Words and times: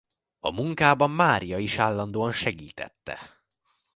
A 0.39 0.51
munkában 0.51 1.09
Mária 1.11 1.57
is 1.57 1.77
állandóan 1.77 2.31
segítette. 2.31 3.19